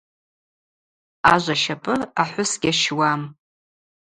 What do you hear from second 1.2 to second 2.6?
Ажв ащапӏы ахӏвыс